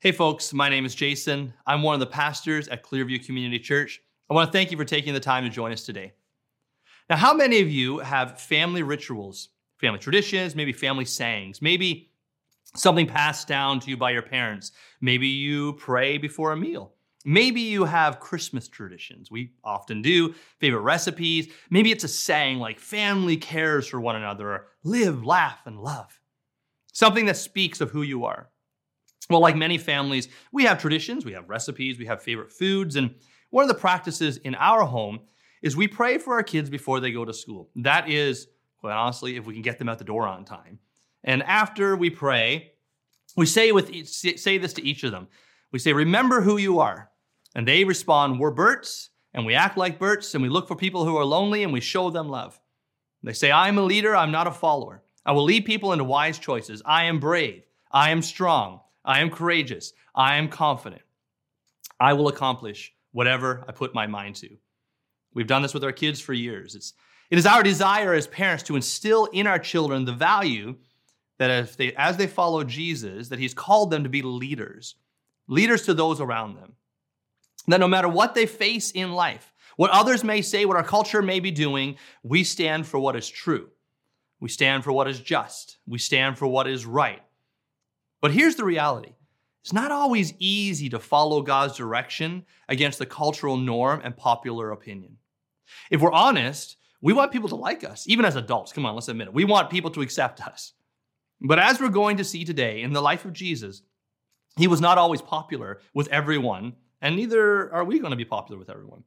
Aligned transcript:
Hey, 0.00 0.12
folks, 0.12 0.54
my 0.54 0.68
name 0.68 0.84
is 0.86 0.94
Jason. 0.94 1.52
I'm 1.66 1.82
one 1.82 1.94
of 1.94 1.98
the 1.98 2.06
pastors 2.06 2.68
at 2.68 2.84
Clearview 2.84 3.26
Community 3.26 3.58
Church. 3.58 4.00
I 4.30 4.34
want 4.34 4.46
to 4.46 4.52
thank 4.56 4.70
you 4.70 4.76
for 4.76 4.84
taking 4.84 5.12
the 5.12 5.18
time 5.18 5.42
to 5.42 5.50
join 5.50 5.72
us 5.72 5.82
today. 5.82 6.12
Now, 7.10 7.16
how 7.16 7.34
many 7.34 7.60
of 7.60 7.68
you 7.68 7.98
have 7.98 8.40
family 8.40 8.84
rituals, 8.84 9.48
family 9.80 9.98
traditions, 9.98 10.54
maybe 10.54 10.72
family 10.72 11.04
sayings, 11.04 11.60
maybe 11.60 12.12
something 12.76 13.08
passed 13.08 13.48
down 13.48 13.80
to 13.80 13.90
you 13.90 13.96
by 13.96 14.12
your 14.12 14.22
parents? 14.22 14.70
Maybe 15.00 15.26
you 15.26 15.72
pray 15.72 16.16
before 16.16 16.52
a 16.52 16.56
meal. 16.56 16.94
Maybe 17.24 17.62
you 17.62 17.84
have 17.84 18.20
Christmas 18.20 18.68
traditions. 18.68 19.32
We 19.32 19.54
often 19.64 20.00
do. 20.00 20.32
Favorite 20.60 20.82
recipes. 20.82 21.48
Maybe 21.70 21.90
it's 21.90 22.04
a 22.04 22.08
saying 22.08 22.60
like 22.60 22.78
family 22.78 23.36
cares 23.36 23.88
for 23.88 24.00
one 24.00 24.14
another 24.14 24.48
or 24.48 24.66
live, 24.84 25.24
laugh, 25.24 25.66
and 25.66 25.80
love. 25.80 26.20
Something 26.92 27.26
that 27.26 27.36
speaks 27.36 27.80
of 27.80 27.90
who 27.90 28.02
you 28.02 28.26
are. 28.26 28.48
Well, 29.30 29.40
like 29.40 29.56
many 29.56 29.78
families, 29.78 30.28
we 30.52 30.64
have 30.64 30.78
traditions, 30.78 31.24
we 31.24 31.32
have 31.32 31.48
recipes, 31.48 31.98
we 31.98 32.06
have 32.06 32.22
favorite 32.22 32.50
foods. 32.50 32.96
And 32.96 33.14
one 33.50 33.62
of 33.62 33.68
the 33.68 33.74
practices 33.74 34.38
in 34.38 34.54
our 34.54 34.84
home 34.84 35.20
is 35.62 35.76
we 35.76 35.88
pray 35.88 36.18
for 36.18 36.34
our 36.34 36.42
kids 36.42 36.70
before 36.70 37.00
they 37.00 37.10
go 37.10 37.24
to 37.24 37.34
school. 37.34 37.68
That 37.76 38.08
is, 38.08 38.48
quite 38.80 38.94
honestly, 38.94 39.36
if 39.36 39.46
we 39.46 39.54
can 39.54 39.62
get 39.62 39.78
them 39.78 39.88
out 39.88 39.98
the 39.98 40.04
door 40.04 40.26
on 40.26 40.44
time. 40.44 40.78
And 41.24 41.42
after 41.42 41.96
we 41.96 42.10
pray, 42.10 42.72
we 43.36 43.44
say, 43.44 43.72
with, 43.72 44.06
say 44.06 44.58
this 44.58 44.72
to 44.74 44.86
each 44.86 45.04
of 45.04 45.10
them. 45.10 45.28
We 45.72 45.78
say, 45.78 45.92
Remember 45.92 46.40
who 46.40 46.56
you 46.56 46.80
are. 46.80 47.10
And 47.54 47.66
they 47.66 47.84
respond, 47.84 48.38
We're 48.38 48.50
Berts, 48.50 49.10
and 49.34 49.44
we 49.44 49.54
act 49.54 49.76
like 49.76 49.98
Berts, 49.98 50.34
and 50.34 50.42
we 50.42 50.48
look 50.48 50.68
for 50.68 50.76
people 50.76 51.04
who 51.04 51.16
are 51.16 51.24
lonely, 51.24 51.62
and 51.62 51.72
we 51.72 51.80
show 51.80 52.08
them 52.10 52.28
love. 52.28 52.58
They 53.22 53.32
say, 53.32 53.50
I'm 53.50 53.78
a 53.78 53.82
leader, 53.82 54.14
I'm 54.14 54.30
not 54.30 54.46
a 54.46 54.52
follower. 54.52 55.02
I 55.26 55.32
will 55.32 55.44
lead 55.44 55.64
people 55.64 55.92
into 55.92 56.04
wise 56.04 56.38
choices. 56.38 56.82
I 56.86 57.04
am 57.04 57.20
brave. 57.20 57.64
I 57.90 58.10
am 58.10 58.22
strong. 58.22 58.80
I 59.08 59.20
am 59.20 59.30
courageous. 59.30 59.94
I 60.14 60.36
am 60.36 60.48
confident. 60.48 61.02
I 61.98 62.12
will 62.12 62.28
accomplish 62.28 62.92
whatever 63.12 63.64
I 63.66 63.72
put 63.72 63.94
my 63.94 64.06
mind 64.06 64.36
to. 64.36 64.50
We've 65.32 65.46
done 65.46 65.62
this 65.62 65.74
with 65.74 65.82
our 65.82 65.92
kids 65.92 66.20
for 66.20 66.34
years. 66.34 66.74
It's, 66.74 66.92
it 67.30 67.38
is 67.38 67.46
our 67.46 67.62
desire 67.62 68.12
as 68.12 68.26
parents 68.26 68.62
to 68.64 68.76
instill 68.76 69.24
in 69.26 69.46
our 69.46 69.58
children 69.58 70.04
the 70.04 70.12
value 70.12 70.76
that 71.38 71.50
if 71.50 71.76
they, 71.76 71.94
as 71.94 72.18
they 72.18 72.26
follow 72.26 72.62
Jesus, 72.64 73.28
that 73.28 73.38
he's 73.38 73.54
called 73.54 73.90
them 73.90 74.02
to 74.02 74.10
be 74.10 74.22
leaders, 74.22 74.96
leaders 75.46 75.82
to 75.86 75.94
those 75.94 76.20
around 76.20 76.56
them. 76.56 76.74
That 77.66 77.80
no 77.80 77.88
matter 77.88 78.08
what 78.08 78.34
they 78.34 78.46
face 78.46 78.90
in 78.90 79.12
life, 79.12 79.54
what 79.76 79.90
others 79.90 80.22
may 80.22 80.42
say, 80.42 80.64
what 80.64 80.76
our 80.76 80.84
culture 80.84 81.22
may 81.22 81.40
be 81.40 81.50
doing, 81.50 81.96
we 82.22 82.44
stand 82.44 82.86
for 82.86 82.98
what 82.98 83.16
is 83.16 83.28
true. 83.28 83.70
We 84.40 84.48
stand 84.48 84.84
for 84.84 84.92
what 84.92 85.08
is 85.08 85.20
just. 85.20 85.78
We 85.86 85.98
stand 85.98 86.36
for 86.36 86.46
what 86.46 86.66
is 86.66 86.84
right. 86.84 87.22
But 88.20 88.32
here's 88.32 88.56
the 88.56 88.64
reality 88.64 89.12
it's 89.62 89.72
not 89.72 89.92
always 89.92 90.32
easy 90.38 90.88
to 90.90 90.98
follow 90.98 91.42
God's 91.42 91.76
direction 91.76 92.44
against 92.68 92.98
the 92.98 93.06
cultural 93.06 93.56
norm 93.56 94.00
and 94.02 94.16
popular 94.16 94.70
opinion. 94.70 95.18
If 95.90 96.00
we're 96.00 96.12
honest, 96.12 96.76
we 97.00 97.12
want 97.12 97.32
people 97.32 97.48
to 97.50 97.56
like 97.56 97.84
us, 97.84 98.08
even 98.08 98.24
as 98.24 98.36
adults. 98.36 98.72
Come 98.72 98.86
on, 98.86 98.94
let's 98.94 99.08
admit 99.08 99.28
it. 99.28 99.34
We 99.34 99.44
want 99.44 99.70
people 99.70 99.90
to 99.92 100.00
accept 100.00 100.40
us. 100.40 100.72
But 101.40 101.58
as 101.58 101.80
we're 101.80 101.88
going 101.88 102.16
to 102.16 102.24
see 102.24 102.44
today 102.44 102.82
in 102.82 102.92
the 102.92 103.02
life 103.02 103.24
of 103.24 103.32
Jesus, 103.32 103.82
he 104.56 104.66
was 104.66 104.80
not 104.80 104.98
always 104.98 105.22
popular 105.22 105.80
with 105.94 106.08
everyone, 106.08 106.74
and 107.00 107.14
neither 107.14 107.72
are 107.72 107.84
we 107.84 108.00
going 108.00 108.10
to 108.10 108.16
be 108.16 108.24
popular 108.24 108.58
with 108.58 108.70
everyone. 108.70 109.04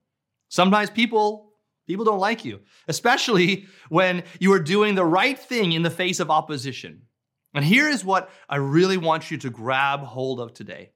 Sometimes 0.47 0.89
people 0.89 1.53
people 1.87 2.05
don't 2.05 2.19
like 2.19 2.45
you, 2.45 2.59
especially 2.87 3.65
when 3.89 4.23
you 4.39 4.53
are 4.53 4.59
doing 4.59 4.95
the 4.95 5.03
right 5.03 5.37
thing 5.37 5.73
in 5.73 5.81
the 5.81 5.89
face 5.89 6.19
of 6.19 6.29
opposition. 6.29 7.01
And 7.53 7.65
here 7.65 7.89
is 7.89 8.05
what 8.05 8.29
I 8.49 8.57
really 8.57 8.97
want 8.97 9.29
you 9.29 9.37
to 9.39 9.49
grab 9.49 10.01
hold 10.01 10.39
of 10.39 10.53
today. 10.53 10.91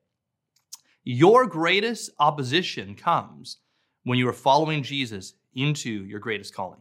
Your 1.03 1.45
greatest 1.45 2.09
opposition 2.19 2.95
comes 2.95 3.57
when 4.03 4.17
you 4.17 4.27
are 4.29 4.33
following 4.33 4.83
Jesus 4.83 5.33
into 5.53 5.89
your 5.89 6.19
greatest 6.19 6.53
calling. 6.53 6.79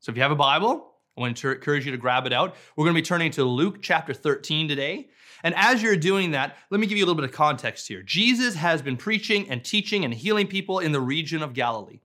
So 0.00 0.10
if 0.10 0.16
you 0.16 0.22
have 0.22 0.32
a 0.32 0.36
Bible, 0.36 0.94
I 1.16 1.20
want 1.20 1.36
to 1.36 1.50
encourage 1.50 1.84
you 1.84 1.92
to 1.92 1.98
grab 1.98 2.26
it 2.26 2.32
out. 2.32 2.54
We're 2.76 2.84
going 2.84 2.94
to 2.94 3.02
be 3.02 3.06
turning 3.06 3.32
to 3.32 3.44
Luke 3.44 3.82
chapter 3.82 4.14
13 4.14 4.68
today. 4.68 5.08
And 5.42 5.54
as 5.56 5.82
you're 5.82 5.96
doing 5.96 6.30
that, 6.32 6.56
let 6.70 6.80
me 6.80 6.86
give 6.86 6.96
you 6.96 7.04
a 7.04 7.06
little 7.06 7.20
bit 7.20 7.28
of 7.28 7.34
context 7.34 7.88
here. 7.88 8.02
Jesus 8.02 8.54
has 8.54 8.82
been 8.82 8.96
preaching 8.96 9.48
and 9.50 9.64
teaching 9.64 10.04
and 10.04 10.14
healing 10.14 10.46
people 10.46 10.78
in 10.78 10.92
the 10.92 11.00
region 11.00 11.42
of 11.42 11.54
Galilee. 11.54 12.00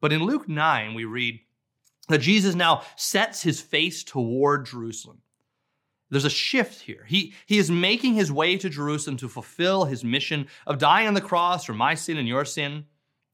But 0.00 0.12
in 0.12 0.22
Luke 0.22 0.48
9, 0.48 0.94
we 0.94 1.06
read 1.06 1.40
that 2.08 2.18
Jesus 2.18 2.54
now 2.54 2.82
sets 2.96 3.42
his 3.42 3.62
face 3.62 4.04
toward 4.04 4.66
Jerusalem. 4.66 5.22
There's 6.10 6.24
a 6.24 6.30
shift 6.30 6.82
here. 6.82 7.04
He, 7.08 7.34
he 7.46 7.58
is 7.58 7.70
making 7.70 8.14
his 8.14 8.30
way 8.30 8.56
to 8.58 8.68
Jerusalem 8.68 9.16
to 9.18 9.28
fulfill 9.28 9.84
his 9.84 10.04
mission 10.04 10.46
of 10.66 10.78
dying 10.78 11.08
on 11.08 11.14
the 11.14 11.20
cross 11.20 11.64
for 11.64 11.74
my 11.74 11.94
sin 11.94 12.18
and 12.18 12.28
your 12.28 12.44
sin. 12.44 12.84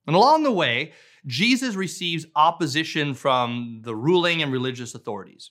And 0.06 0.16
along 0.16 0.44
the 0.44 0.52
way, 0.52 0.92
Jesus 1.26 1.74
receives 1.74 2.26
opposition 2.34 3.14
from 3.14 3.80
the 3.82 3.94
ruling 3.94 4.42
and 4.42 4.52
religious 4.52 4.94
authorities. 4.94 5.50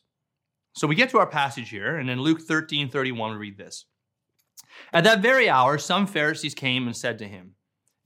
So 0.75 0.87
we 0.87 0.95
get 0.95 1.09
to 1.09 1.19
our 1.19 1.27
passage 1.27 1.69
here, 1.69 1.97
and 1.97 2.09
in 2.09 2.21
Luke 2.21 2.41
13 2.41 2.89
31, 2.89 3.31
we 3.31 3.37
read 3.37 3.57
this. 3.57 3.85
At 4.93 5.03
that 5.03 5.21
very 5.21 5.49
hour, 5.49 5.77
some 5.77 6.07
Pharisees 6.07 6.55
came 6.55 6.87
and 6.87 6.95
said 6.95 7.17
to 7.19 7.27
him, 7.27 7.55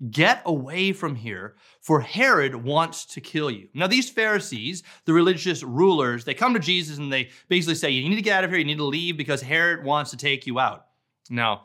Get 0.09 0.41
away 0.45 0.91
from 0.91 1.15
here, 1.15 1.55
for 1.79 2.01
Herod 2.01 2.55
wants 2.55 3.05
to 3.05 3.21
kill 3.21 3.49
you. 3.49 3.69
Now, 3.73 3.87
these 3.87 4.09
Pharisees, 4.09 4.83
the 5.05 5.13
religious 5.13 5.63
rulers, 5.63 6.25
they 6.25 6.33
come 6.33 6.53
to 6.53 6.59
Jesus 6.59 6.97
and 6.97 7.13
they 7.13 7.29
basically 7.47 7.75
say, 7.75 7.91
You 7.91 8.09
need 8.09 8.15
to 8.15 8.21
get 8.21 8.37
out 8.37 8.43
of 8.43 8.49
here, 8.49 8.59
you 8.59 8.65
need 8.65 8.77
to 8.77 8.83
leave 8.83 9.17
because 9.17 9.41
Herod 9.41 9.85
wants 9.85 10.11
to 10.11 10.17
take 10.17 10.45
you 10.45 10.59
out. 10.59 10.87
Now, 11.29 11.63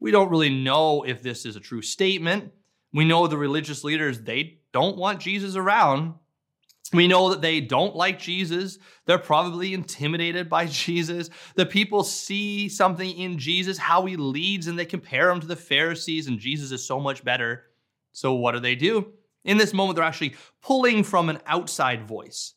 we 0.00 0.10
don't 0.10 0.30
really 0.30 0.50
know 0.50 1.04
if 1.04 1.22
this 1.22 1.46
is 1.46 1.56
a 1.56 1.60
true 1.60 1.82
statement. 1.82 2.52
We 2.92 3.04
know 3.04 3.26
the 3.26 3.36
religious 3.36 3.84
leaders, 3.84 4.20
they 4.20 4.60
don't 4.72 4.96
want 4.96 5.20
Jesus 5.20 5.54
around. 5.54 6.14
We 6.92 7.08
know 7.08 7.30
that 7.30 7.40
they 7.40 7.60
don't 7.60 7.96
like 7.96 8.18
Jesus. 8.18 8.78
They're 9.06 9.18
probably 9.18 9.74
intimidated 9.74 10.48
by 10.48 10.66
Jesus. 10.70 11.30
The 11.54 11.66
people 11.66 12.04
see 12.04 12.68
something 12.68 13.10
in 13.10 13.38
Jesus, 13.38 13.78
how 13.78 14.06
he 14.06 14.16
leads, 14.16 14.66
and 14.66 14.78
they 14.78 14.84
compare 14.84 15.30
him 15.30 15.40
to 15.40 15.46
the 15.46 15.56
Pharisees, 15.56 16.26
and 16.26 16.38
Jesus 16.38 16.72
is 16.72 16.86
so 16.86 17.00
much 17.00 17.24
better. 17.24 17.64
So, 18.12 18.34
what 18.34 18.52
do 18.52 18.60
they 18.60 18.74
do? 18.74 19.12
In 19.44 19.58
this 19.58 19.74
moment, 19.74 19.96
they're 19.96 20.04
actually 20.04 20.34
pulling 20.62 21.04
from 21.04 21.28
an 21.28 21.40
outside 21.46 22.06
voice. 22.06 22.54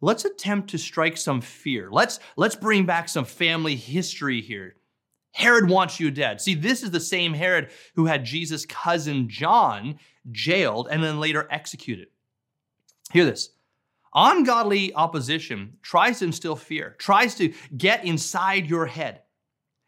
Let's 0.00 0.24
attempt 0.24 0.70
to 0.70 0.78
strike 0.78 1.16
some 1.16 1.40
fear. 1.40 1.88
Let's, 1.90 2.20
let's 2.36 2.56
bring 2.56 2.84
back 2.84 3.08
some 3.08 3.24
family 3.24 3.76
history 3.76 4.40
here. 4.40 4.76
Herod 5.32 5.68
wants 5.68 6.00
you 6.00 6.10
dead. 6.10 6.40
See, 6.40 6.54
this 6.54 6.82
is 6.82 6.90
the 6.90 7.00
same 7.00 7.34
Herod 7.34 7.70
who 7.94 8.06
had 8.06 8.24
Jesus' 8.24 8.66
cousin 8.66 9.28
John 9.28 9.98
jailed 10.30 10.88
and 10.90 11.02
then 11.02 11.20
later 11.20 11.46
executed. 11.50 12.08
Hear 13.12 13.24
this. 13.24 13.50
Ungodly 14.18 14.94
opposition 14.94 15.76
tries 15.82 16.20
to 16.20 16.24
instill 16.24 16.56
fear, 16.56 16.96
tries 16.98 17.34
to 17.34 17.52
get 17.76 18.02
inside 18.06 18.66
your 18.66 18.86
head. 18.86 19.20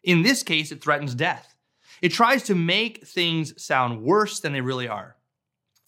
In 0.03 0.21
this 0.21 0.43
case, 0.43 0.71
it 0.71 0.83
threatens 0.83 1.15
death. 1.15 1.55
It 2.03 2.09
tries 2.09 2.43
to 2.43 2.55
make 2.55 3.07
things 3.07 3.61
sound 3.61 4.03
worse 4.03 4.39
than 4.39 4.53
they 4.53 4.61
really 4.61 4.87
are. 4.87 5.15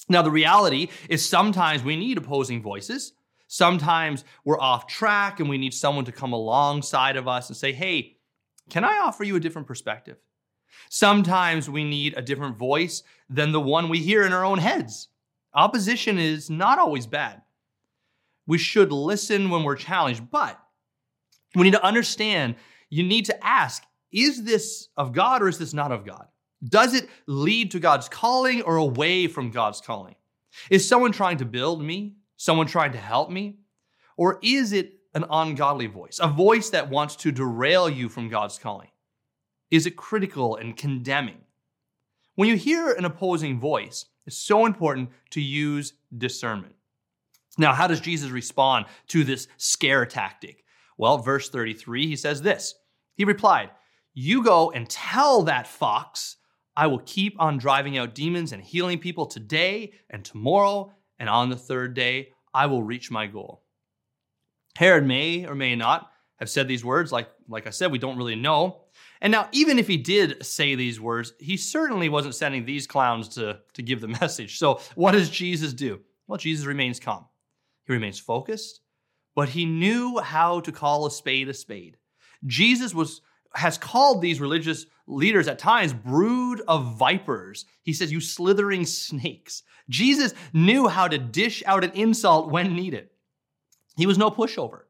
Now, 0.09 0.23
the 0.23 0.31
reality 0.31 0.89
is 1.07 1.23
sometimes 1.23 1.83
we 1.83 1.95
need 1.95 2.17
opposing 2.17 2.63
voices. 2.63 3.13
Sometimes 3.47 4.23
we're 4.43 4.59
off 4.59 4.87
track 4.87 5.39
and 5.39 5.47
we 5.47 5.59
need 5.59 5.73
someone 5.73 6.05
to 6.05 6.11
come 6.11 6.33
alongside 6.33 7.17
of 7.17 7.27
us 7.27 7.47
and 7.47 7.55
say, 7.55 7.71
hey, 7.71 8.17
can 8.71 8.83
I 8.83 9.01
offer 9.03 9.23
you 9.23 9.35
a 9.35 9.39
different 9.39 9.67
perspective? 9.67 10.17
Sometimes 10.89 11.69
we 11.69 11.83
need 11.83 12.15
a 12.17 12.21
different 12.21 12.57
voice 12.57 13.03
than 13.29 13.51
the 13.51 13.61
one 13.61 13.87
we 13.87 13.99
hear 13.99 14.25
in 14.25 14.33
our 14.33 14.43
own 14.43 14.57
heads. 14.57 15.09
Opposition 15.53 16.17
is 16.17 16.49
not 16.49 16.79
always 16.79 17.05
bad. 17.05 17.41
We 18.51 18.57
should 18.57 18.91
listen 18.91 19.49
when 19.49 19.63
we're 19.63 19.77
challenged, 19.77 20.29
but 20.29 20.59
we 21.55 21.63
need 21.63 21.71
to 21.71 21.85
understand 21.85 22.55
you 22.89 23.01
need 23.01 23.23
to 23.27 23.47
ask 23.47 23.81
is 24.11 24.43
this 24.43 24.89
of 24.97 25.13
God 25.13 25.41
or 25.41 25.47
is 25.47 25.57
this 25.57 25.73
not 25.73 25.93
of 25.93 26.05
God? 26.05 26.27
Does 26.61 26.93
it 26.93 27.07
lead 27.27 27.71
to 27.71 27.79
God's 27.79 28.09
calling 28.09 28.61
or 28.63 28.75
away 28.75 29.27
from 29.27 29.51
God's 29.51 29.79
calling? 29.79 30.15
Is 30.69 30.85
someone 30.85 31.13
trying 31.13 31.37
to 31.37 31.45
build 31.45 31.81
me? 31.81 32.17
Someone 32.35 32.67
trying 32.67 32.91
to 32.91 32.97
help 32.97 33.29
me? 33.29 33.59
Or 34.17 34.37
is 34.43 34.73
it 34.73 34.95
an 35.13 35.23
ungodly 35.29 35.87
voice, 35.87 36.19
a 36.21 36.27
voice 36.27 36.71
that 36.71 36.89
wants 36.89 37.15
to 37.23 37.31
derail 37.31 37.89
you 37.89 38.09
from 38.09 38.27
God's 38.27 38.59
calling? 38.59 38.89
Is 39.69 39.85
it 39.85 39.95
critical 39.95 40.57
and 40.57 40.75
condemning? 40.75 41.39
When 42.35 42.49
you 42.49 42.57
hear 42.57 42.91
an 42.91 43.05
opposing 43.05 43.61
voice, 43.61 44.07
it's 44.25 44.35
so 44.35 44.65
important 44.65 45.11
to 45.29 45.39
use 45.39 45.93
discernment. 46.17 46.75
Now, 47.57 47.73
how 47.73 47.87
does 47.87 47.99
Jesus 47.99 48.29
respond 48.29 48.85
to 49.07 49.23
this 49.23 49.47
scare 49.57 50.05
tactic? 50.05 50.63
Well, 50.97 51.17
verse 51.17 51.49
33, 51.49 52.07
he 52.07 52.15
says 52.15 52.41
this 52.41 52.75
He 53.15 53.25
replied, 53.25 53.71
You 54.13 54.43
go 54.43 54.71
and 54.71 54.89
tell 54.89 55.43
that 55.43 55.67
fox, 55.67 56.37
I 56.75 56.87
will 56.87 56.99
keep 56.99 57.35
on 57.39 57.57
driving 57.57 57.97
out 57.97 58.15
demons 58.15 58.53
and 58.53 58.63
healing 58.63 58.99
people 58.99 59.25
today 59.25 59.93
and 60.09 60.23
tomorrow, 60.23 60.93
and 61.19 61.29
on 61.29 61.49
the 61.49 61.57
third 61.57 61.93
day, 61.93 62.29
I 62.53 62.67
will 62.67 62.83
reach 62.83 63.11
my 63.11 63.27
goal. 63.27 63.63
Herod 64.77 65.05
may 65.05 65.45
or 65.45 65.55
may 65.55 65.75
not 65.75 66.11
have 66.39 66.49
said 66.49 66.67
these 66.67 66.83
words, 66.83 67.11
like, 67.11 67.29
like 67.47 67.67
I 67.67 67.69
said, 67.69 67.91
we 67.91 67.99
don't 67.99 68.17
really 68.17 68.35
know. 68.35 68.81
And 69.21 69.31
now, 69.31 69.47
even 69.51 69.77
if 69.77 69.87
he 69.87 69.97
did 69.97 70.43
say 70.45 70.75
these 70.75 70.99
words, 70.99 71.33
he 71.39 71.55
certainly 71.57 72.09
wasn't 72.09 72.35
sending 72.35 72.65
these 72.65 72.87
clowns 72.87 73.27
to, 73.29 73.59
to 73.73 73.83
give 73.83 74.01
the 74.01 74.07
message. 74.21 74.57
So, 74.57 74.79
what 74.95 75.11
does 75.11 75.29
Jesus 75.29 75.73
do? 75.73 75.99
Well, 76.27 76.37
Jesus 76.37 76.65
remains 76.65 76.99
calm. 76.99 77.25
Remains 77.91 78.19
focused, 78.19 78.79
but 79.35 79.49
he 79.49 79.65
knew 79.65 80.19
how 80.19 80.61
to 80.61 80.71
call 80.71 81.05
a 81.05 81.11
spade 81.11 81.49
a 81.49 81.53
spade. 81.53 81.97
Jesus 82.45 82.93
was 82.93 83.21
has 83.53 83.77
called 83.77 84.21
these 84.21 84.39
religious 84.39 84.85
leaders 85.07 85.49
at 85.49 85.59
times 85.59 85.91
brood 85.91 86.61
of 86.69 86.95
vipers. 86.95 87.65
He 87.83 87.91
says, 87.91 88.11
You 88.11 88.21
slithering 88.21 88.85
snakes. 88.85 89.63
Jesus 89.89 90.33
knew 90.53 90.87
how 90.87 91.09
to 91.09 91.17
dish 91.17 91.61
out 91.65 91.83
an 91.83 91.91
insult 91.91 92.49
when 92.49 92.73
needed. 92.73 93.09
He 93.97 94.05
was 94.05 94.17
no 94.17 94.31
pushover. 94.31 94.83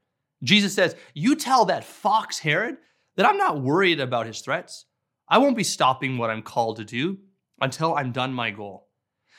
Jesus 0.43 0.75
says, 0.75 0.95
You 1.15 1.35
tell 1.35 1.65
that 1.65 1.83
fox 1.83 2.37
Herod 2.37 2.77
that 3.15 3.25
I'm 3.25 3.37
not 3.37 3.61
worried 3.61 3.99
about 3.99 4.27
his 4.27 4.41
threats. 4.41 4.85
I 5.27 5.39
won't 5.39 5.57
be 5.57 5.63
stopping 5.63 6.17
what 6.17 6.29
I'm 6.29 6.43
called 6.43 6.77
to 6.77 6.85
do 6.85 7.17
until 7.59 7.95
I'm 7.95 8.11
done 8.11 8.33
my 8.33 8.51
goal. 8.51 8.89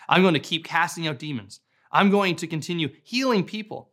I'm 0.08 0.22
going 0.22 0.34
to 0.34 0.40
keep 0.40 0.64
casting 0.64 1.06
out 1.06 1.20
demons. 1.20 1.60
I'm 1.92 2.10
going 2.10 2.36
to 2.36 2.46
continue 2.46 2.88
healing 3.02 3.44
people. 3.44 3.90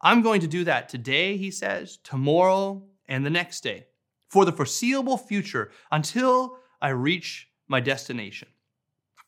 I'm 0.00 0.22
going 0.22 0.40
to 0.42 0.46
do 0.46 0.64
that 0.64 0.88
today, 0.88 1.36
he 1.36 1.50
says, 1.50 1.98
tomorrow, 2.04 2.84
and 3.06 3.24
the 3.24 3.30
next 3.30 3.62
day, 3.62 3.86
for 4.28 4.44
the 4.44 4.52
foreseeable 4.52 5.18
future 5.18 5.70
until 5.90 6.58
I 6.80 6.90
reach 6.90 7.48
my 7.68 7.80
destination. 7.80 8.48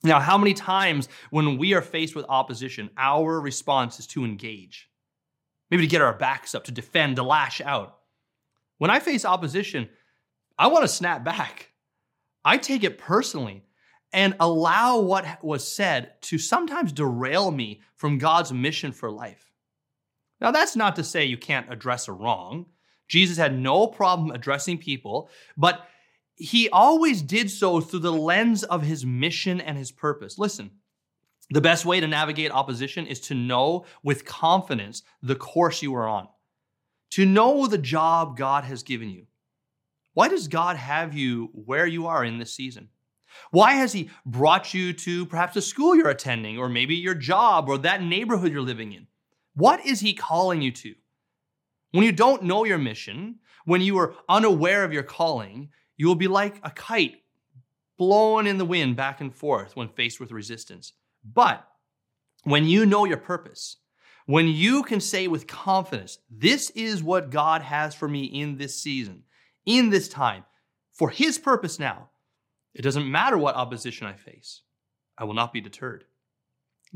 Now, 0.05 0.21
how 0.21 0.39
many 0.39 0.55
times 0.55 1.09
when 1.31 1.59
we 1.59 1.75
are 1.75 1.83
faced 1.83 2.15
with 2.15 2.27
opposition, 2.29 2.91
our 2.97 3.41
response 3.41 3.99
is 3.99 4.07
to 4.09 4.25
engage? 4.25 4.89
Maybe 5.71 5.83
to 5.83 5.91
get 5.91 6.03
our 6.03 6.15
backs 6.15 6.55
up, 6.55 6.65
to 6.65 6.73
defend, 6.73 7.17
to 7.17 7.23
lash 7.23 7.61
out. 7.61 7.99
When 8.79 8.91
I 8.91 9.01
face 9.01 9.25
opposition, 9.25 9.89
I 10.57 10.69
want 10.69 10.85
to 10.85 10.89
snap 10.89 11.25
back. 11.25 11.73
I 12.45 12.59
take 12.59 12.85
it 12.85 12.99
personally 12.99 13.65
and 14.13 14.35
allow 14.41 15.01
what 15.01 15.43
was 15.45 15.71
said 15.71 16.21
to 16.23 16.39
sometimes 16.39 16.93
derail 16.93 17.51
me 17.51 17.81
from 17.95 18.19
God's 18.19 18.53
mission 18.53 18.93
for 18.93 19.11
life. 19.11 19.51
Now, 20.41 20.51
that's 20.51 20.77
not 20.77 20.97
to 20.97 21.05
say 21.05 21.25
you 21.25 21.37
can't 21.37 21.71
address 21.73 22.09
a 22.09 22.13
wrong. 22.13 22.67
Jesus 23.09 23.37
had 23.37 23.59
no 23.59 23.87
problem 23.87 24.31
addressing 24.31 24.79
people, 24.79 25.31
but 25.57 25.89
he 26.37 26.69
always 26.71 27.23
did 27.23 27.51
so 27.51 27.81
through 27.81 28.01
the 28.01 28.13
lens 28.13 28.63
of 28.63 28.83
his 28.83 29.05
mission 29.05 29.61
and 29.61 29.77
his 29.77 29.91
purpose. 29.91 30.39
Listen, 30.39 30.71
the 31.51 31.61
best 31.61 31.85
way 31.85 32.01
to 32.01 32.07
navigate 32.07 32.53
opposition 32.53 33.07
is 33.07 33.21
to 33.21 33.35
know 33.35 33.85
with 34.03 34.25
confidence 34.25 35.03
the 35.23 35.35
course 35.35 35.83
you 35.83 35.95
are 35.95 36.07
on 36.07 36.29
to 37.11 37.25
know 37.25 37.67
the 37.67 37.79
job 37.79 38.37
God 38.37 38.65
has 38.65 38.83
given 38.83 39.09
you. 39.11 39.27
Why 40.15 40.29
does 40.29 40.49
God 40.49 40.77
have 40.77 41.15
you 41.15 41.51
where 41.53 41.87
you 41.87 42.07
are 42.07 42.25
in 42.25 42.39
this 42.39 42.53
season? 42.53 42.89
Why 43.51 43.73
has 43.73 43.93
He 43.93 44.11
brought 44.27 44.75
you 44.75 44.93
to 44.93 45.27
perhaps 45.27 45.57
a 45.57 45.63
school 45.63 45.95
you're 45.95 46.09
attending, 46.09 46.59
or 46.59 46.69
maybe 46.69 46.95
your 46.95 47.15
job, 47.15 47.69
or 47.69 47.79
that 47.79 48.03
neighborhood 48.03 48.53
you're 48.53 48.63
living 48.63 48.93
in? 48.93 49.07
What 49.55 49.85
is 49.85 50.01
He 50.01 50.15
calling 50.15 50.63
you 50.63 50.71
to? 50.73 50.95
When 51.93 52.05
you 52.05 52.13
don't 52.13 52.43
know 52.45 52.65
your 52.65 52.79
mission, 52.79 53.37
when 53.65 53.81
you 53.81 53.99
are 53.99 54.15
unaware 54.29 54.85
of 54.85 54.93
your 54.93 55.03
calling, 55.03 55.71
you 55.97 56.07
will 56.07 56.15
be 56.15 56.29
like 56.29 56.61
a 56.63 56.71
kite 56.71 57.23
blown 57.99 58.47
in 58.47 58.59
the 58.59 58.65
wind 58.65 58.97
back 58.97 59.21
and 59.21 59.35
forth 59.35 59.77
when 59.77 59.89
faced 59.89 60.21
with 60.21 60.31
resistance. 60.31 60.93
But 61.25 61.67
when 62.45 62.65
you 62.65 62.87
know 62.87 63.05
your 63.05 63.17
purpose, 63.17 63.77
when 64.27 64.47
you 64.47 64.83
can 64.83 65.01
say 65.01 65.27
with 65.27 65.47
confidence, 65.47 66.19
This 66.31 66.71
is 66.71 67.03
what 67.03 67.31
God 67.31 67.63
has 67.63 67.95
for 67.95 68.09
me 68.09 68.25
in 68.25 68.57
this 68.57 68.81
season, 68.81 69.25
in 69.67 69.91
this 69.91 70.09
time, 70.09 70.45
for 70.93 71.11
His 71.11 71.39
purpose 71.39 71.79
now, 71.79 72.11
it 72.75 72.83
doesn't 72.83 73.11
matter 73.11 73.39
what 73.39 73.57
opposition 73.57 74.07
I 74.07 74.15
face, 74.15 74.63
I 75.17 75.25
will 75.25 75.35
not 75.35 75.53
be 75.53 75.61
deterred. 75.61 76.05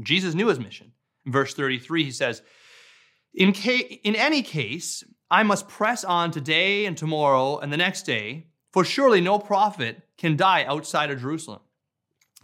Jesus 0.01 0.35
knew 0.35 0.49
his 0.49 0.59
mission. 0.59 0.93
In 1.27 1.33
verse 1.33 1.55
33, 1.55 2.05
he 2.05 2.11
says, 2.11 2.43
in, 3.35 3.53
ca- 3.53 4.01
in 4.05 4.15
any 4.17 4.43
case, 4.43 5.05
I 5.31 5.43
must 5.43 5.69
press 5.69 6.05
on 6.05 6.31
today 6.31 6.85
and 6.87 6.97
tomorrow 6.97 7.59
and 7.59 7.73
the 7.73 7.77
next 7.77 8.03
day, 8.03 8.47
for 8.73 8.85
surely 8.85 9.21
no 9.21 9.39
prophet 9.39 10.03
can 10.19 10.37
die 10.37 10.65
outside 10.65 11.11
of 11.11 11.21
Jerusalem. 11.21 11.61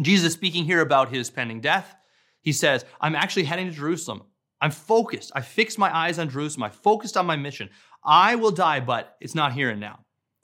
Jesus 0.01 0.33
speaking 0.33 0.65
here 0.65 0.81
about 0.81 1.13
his 1.13 1.31
pending 1.31 1.61
death. 1.61 1.95
He 2.41 2.53
says, 2.53 2.85
I'm 3.01 3.15
actually 3.15 3.45
heading 3.45 3.69
to 3.69 3.75
Jerusalem. 3.75 4.23
I'm 4.61 4.71
focused. 4.71 5.33
I 5.35 5.41
fixed 5.41 5.79
my 5.79 5.95
eyes 5.95 6.19
on 6.19 6.31
Jerusalem. 6.31 6.65
I 6.65 6.71
focused 6.71 7.17
on 7.17 7.27
my 7.27 7.37
mission. 7.37 7.69
I 8.05 8.37
will 8.37 8.51
die, 8.51 8.81
but 8.81 9.17
it's 9.21 9.35
not 9.35 9.53
here 9.53 9.71
and 9.71 9.81
now. 9.81 10.01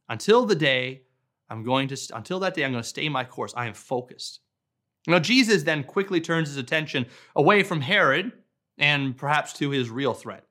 Until 0.09 0.45
the 0.45 0.55
day 0.55 1.03
I'm 1.51 1.63
going 1.63 1.89
to, 1.89 1.97
until 2.15 2.41
that 2.41 2.55
day, 2.55 2.65
I'm 2.65 2.73
going 2.73 2.83
to 2.83 2.89
stay 2.89 3.09
my 3.09 3.25
course. 3.25 3.53
I 3.57 3.67
am 3.67 3.75
focused. 3.75 4.41
Now, 5.07 5.19
Jesus 5.19 5.63
then 5.63 5.85
quickly 5.85 6.21
turns 6.21 6.49
his 6.49 6.57
attention 6.57 7.07
away 7.37 7.63
from 7.63 7.81
Herod 7.81 8.33
and 8.79 9.17
perhaps 9.17 9.53
to 9.55 9.71
his 9.71 9.91
real 9.91 10.15
threat, 10.15 10.45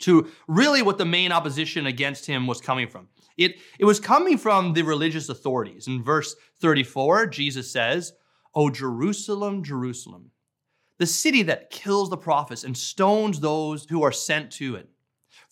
to 0.00 0.30
really 0.46 0.82
what 0.82 0.98
the 0.98 1.04
main 1.04 1.32
opposition 1.32 1.86
against 1.86 2.26
him 2.26 2.46
was 2.46 2.60
coming 2.60 2.88
from. 2.88 3.08
It, 3.36 3.56
it 3.78 3.84
was 3.84 3.98
coming 3.98 4.38
from 4.38 4.74
the 4.74 4.82
religious 4.82 5.28
authorities. 5.28 5.88
In 5.88 6.02
verse 6.02 6.36
34, 6.60 7.26
Jesus 7.28 7.70
says, 7.70 8.12
O 8.54 8.70
Jerusalem, 8.70 9.64
Jerusalem, 9.64 10.30
the 10.98 11.06
city 11.06 11.42
that 11.42 11.70
kills 11.70 12.10
the 12.10 12.16
prophets 12.16 12.62
and 12.62 12.76
stones 12.76 13.40
those 13.40 13.86
who 13.86 14.02
are 14.02 14.12
sent 14.12 14.52
to 14.52 14.76
it. 14.76 14.88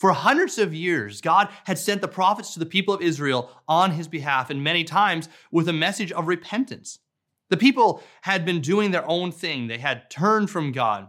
For 0.03 0.11
hundreds 0.11 0.59
of 0.59 0.75
years, 0.75 1.21
God 1.21 1.49
had 1.63 1.79
sent 1.79 2.01
the 2.01 2.09
prophets 2.09 2.55
to 2.55 2.59
the 2.59 2.67
people 2.67 2.93
of 2.93 3.01
Israel 3.01 3.53
on 3.69 3.93
his 3.93 4.09
behalf, 4.09 4.51
and 4.51 4.65
many 4.65 4.83
times 4.83 5.29
with 5.53 5.69
a 5.69 5.73
message 5.73 6.11
of 6.11 6.27
repentance. 6.27 6.99
The 7.51 7.57
people 7.57 8.03
had 8.23 8.45
been 8.45 8.61
doing 8.61 8.91
their 8.91 9.09
own 9.09 9.31
thing, 9.31 9.69
they 9.69 9.79
had 9.79 10.11
turned 10.11 10.51
from 10.51 10.73
God. 10.73 11.07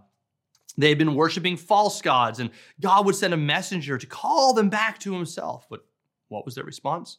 They 0.77 0.89
had 0.89 0.99
been 0.99 1.15
worshiping 1.15 1.57
false 1.57 2.03
gods, 2.03 2.37
and 2.39 2.51
God 2.81 3.07
would 3.07 3.15
send 3.15 3.33
a 3.33 3.37
messenger 3.37 3.97
to 3.97 4.05
call 4.05 4.53
them 4.53 4.69
back 4.69 4.99
to 4.99 5.13
himself. 5.15 5.65
But 5.71 5.83
what 6.27 6.45
was 6.45 6.53
their 6.53 6.63
response? 6.63 7.17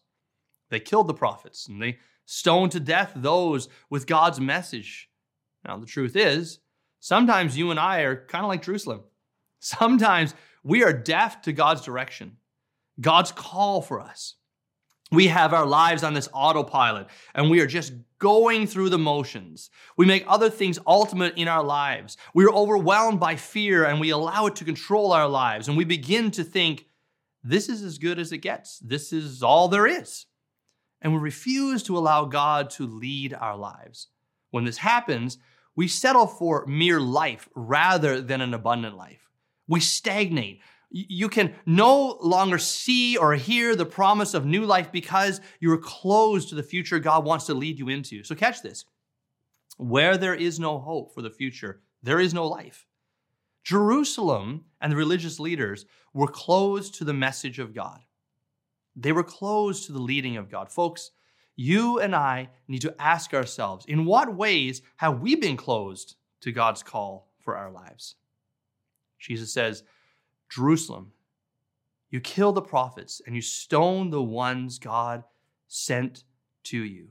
They 0.70 0.78
killed 0.78 1.08
the 1.08 1.14
prophets 1.14 1.66
and 1.66 1.82
they 1.82 1.98
stoned 2.24 2.70
to 2.70 2.78
death 2.78 3.14
those 3.16 3.68
with 3.90 4.06
God's 4.06 4.38
message. 4.38 5.10
Now, 5.66 5.78
the 5.78 5.86
truth 5.86 6.14
is, 6.14 6.60
Sometimes 7.00 7.58
you 7.58 7.72
and 7.72 7.80
I 7.80 8.02
are 8.02 8.24
kind 8.26 8.44
of 8.44 8.48
like 8.48 8.62
Jerusalem. 8.62 9.00
Sometimes 9.58 10.34
we 10.64 10.82
are 10.82 10.92
deaf 10.92 11.42
to 11.42 11.52
God's 11.52 11.82
direction, 11.82 12.38
God's 13.00 13.30
call 13.30 13.82
for 13.82 14.00
us. 14.00 14.34
We 15.12 15.28
have 15.28 15.52
our 15.52 15.66
lives 15.66 16.02
on 16.02 16.14
this 16.14 16.28
autopilot 16.32 17.06
and 17.34 17.50
we 17.50 17.60
are 17.60 17.66
just 17.66 17.92
going 18.18 18.66
through 18.66 18.88
the 18.88 18.98
motions. 18.98 19.70
We 19.96 20.06
make 20.06 20.24
other 20.26 20.50
things 20.50 20.78
ultimate 20.86 21.36
in 21.36 21.46
our 21.46 21.62
lives. 21.62 22.16
We 22.32 22.44
are 22.46 22.52
overwhelmed 22.52 23.20
by 23.20 23.36
fear 23.36 23.84
and 23.84 24.00
we 24.00 24.10
allow 24.10 24.46
it 24.46 24.56
to 24.56 24.64
control 24.64 25.12
our 25.12 25.28
lives. 25.28 25.68
And 25.68 25.76
we 25.76 25.84
begin 25.84 26.30
to 26.32 26.42
think, 26.42 26.86
this 27.44 27.68
is 27.68 27.82
as 27.82 27.98
good 27.98 28.18
as 28.18 28.32
it 28.32 28.38
gets. 28.38 28.78
This 28.78 29.12
is 29.12 29.42
all 29.42 29.68
there 29.68 29.86
is. 29.86 30.24
And 31.02 31.12
we 31.12 31.18
refuse 31.18 31.82
to 31.84 31.98
allow 31.98 32.24
God 32.24 32.70
to 32.70 32.86
lead 32.86 33.34
our 33.34 33.56
lives. 33.56 34.08
When 34.50 34.64
this 34.64 34.78
happens, 34.78 35.36
we 35.76 35.86
settle 35.86 36.26
for 36.26 36.64
mere 36.66 37.00
life 37.00 37.48
rather 37.54 38.22
than 38.22 38.40
an 38.40 38.54
abundant 38.54 38.96
life. 38.96 39.28
We 39.66 39.80
stagnate. 39.80 40.60
You 40.90 41.28
can 41.28 41.54
no 41.66 42.18
longer 42.20 42.58
see 42.58 43.16
or 43.16 43.34
hear 43.34 43.74
the 43.74 43.86
promise 43.86 44.32
of 44.34 44.46
new 44.46 44.64
life 44.64 44.92
because 44.92 45.40
you're 45.58 45.78
closed 45.78 46.50
to 46.50 46.54
the 46.54 46.62
future 46.62 46.98
God 46.98 47.24
wants 47.24 47.46
to 47.46 47.54
lead 47.54 47.78
you 47.78 47.88
into. 47.88 48.22
So, 48.22 48.34
catch 48.34 48.62
this 48.62 48.84
where 49.76 50.16
there 50.16 50.34
is 50.34 50.60
no 50.60 50.78
hope 50.78 51.12
for 51.12 51.22
the 51.22 51.30
future, 51.30 51.80
there 52.02 52.20
is 52.20 52.32
no 52.32 52.46
life. 52.46 52.86
Jerusalem 53.64 54.66
and 54.80 54.92
the 54.92 54.96
religious 54.96 55.40
leaders 55.40 55.86
were 56.12 56.28
closed 56.28 56.94
to 56.96 57.04
the 57.04 57.14
message 57.14 57.58
of 57.58 57.74
God. 57.74 58.00
They 58.94 59.10
were 59.10 59.24
closed 59.24 59.86
to 59.86 59.92
the 59.92 60.02
leading 60.02 60.36
of 60.36 60.50
God. 60.50 60.70
Folks, 60.70 61.10
you 61.56 61.98
and 61.98 62.14
I 62.14 62.50
need 62.68 62.82
to 62.82 62.94
ask 62.98 63.32
ourselves 63.32 63.86
in 63.86 64.04
what 64.04 64.36
ways 64.36 64.82
have 64.96 65.20
we 65.20 65.34
been 65.34 65.56
closed 65.56 66.16
to 66.42 66.52
God's 66.52 66.82
call 66.82 67.32
for 67.38 67.56
our 67.56 67.70
lives? 67.70 68.16
Jesus 69.24 69.52
says, 69.52 69.82
Jerusalem, 70.48 71.12
you 72.10 72.20
kill 72.20 72.52
the 72.52 72.62
prophets 72.62 73.20
and 73.26 73.34
you 73.34 73.42
stone 73.42 74.10
the 74.10 74.22
ones 74.22 74.78
God 74.78 75.24
sent 75.66 76.24
to 76.64 76.78
you. 76.78 77.08